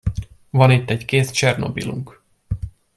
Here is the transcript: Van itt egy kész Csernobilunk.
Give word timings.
Van 0.49 0.71
itt 0.71 0.89
egy 0.89 1.05
kész 1.05 1.31
Csernobilunk. 1.31 2.21